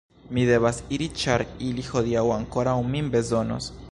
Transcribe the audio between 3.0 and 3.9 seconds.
bezonos.